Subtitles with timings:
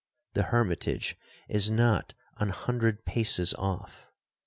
[0.33, 1.15] —the hermitage
[1.47, 4.07] is not an hundred paces off.